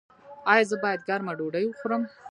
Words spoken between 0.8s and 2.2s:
باید ګرمه ډوډۍ وخورم؟